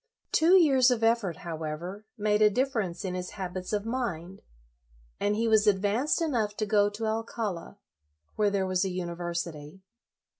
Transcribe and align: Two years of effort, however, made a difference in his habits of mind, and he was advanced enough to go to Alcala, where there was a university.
Two 0.31 0.55
years 0.55 0.89
of 0.89 1.03
effort, 1.03 1.37
however, 1.45 2.07
made 2.17 2.41
a 2.41 2.49
difference 2.49 3.05
in 3.05 3.13
his 3.13 3.33
habits 3.37 3.71
of 3.71 3.85
mind, 3.85 4.41
and 5.19 5.35
he 5.35 5.47
was 5.47 5.67
advanced 5.67 6.23
enough 6.23 6.57
to 6.57 6.65
go 6.65 6.89
to 6.89 7.05
Alcala, 7.05 7.77
where 8.35 8.49
there 8.49 8.65
was 8.65 8.83
a 8.83 8.89
university. 8.89 9.83